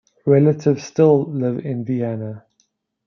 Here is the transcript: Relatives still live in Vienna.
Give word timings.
Relatives 0.25 0.83
still 0.83 1.31
live 1.31 1.59
in 1.63 1.85
Vienna. 1.85 2.43